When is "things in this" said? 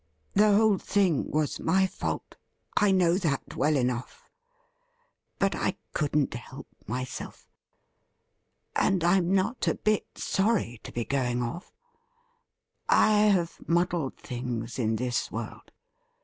14.17-15.31